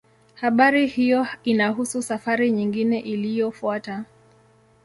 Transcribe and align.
Habari 0.35 0.87
hiyo 0.87 1.27
inahusu 1.43 2.01
safari 2.01 2.51
nyingine 2.51 2.99
iliyofuata. 2.99 4.05